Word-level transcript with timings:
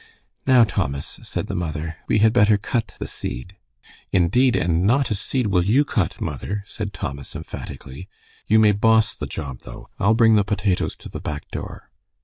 "Now, 0.47 0.63
Thomas," 0.63 1.19
said 1.21 1.45
the 1.45 1.53
mother, 1.53 1.97
"we 2.07 2.17
had 2.17 2.33
better 2.33 2.57
cut 2.57 2.95
the 2.97 3.07
seed." 3.07 3.55
"Indeed, 4.11 4.55
and 4.55 4.83
not 4.83 5.11
a 5.11 5.15
seed 5.15 5.45
will 5.45 5.63
you 5.63 5.85
cut, 5.85 6.19
mother," 6.19 6.63
said 6.65 6.91
Thomas, 6.91 7.35
emphatically. 7.35 8.09
"You 8.47 8.57
may 8.57 8.71
boss 8.71 9.13
the 9.13 9.27
job, 9.27 9.59
though. 9.59 9.89
I'll 9.99 10.15
bring 10.15 10.33
the 10.37 10.43
potatoes 10.43 10.95
to 10.95 11.09
the 11.09 11.21
back 11.21 11.51
door." 11.51 11.91